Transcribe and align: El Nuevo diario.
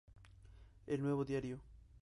El 0.87 1.03
Nuevo 1.03 1.25
diario. 1.25 1.59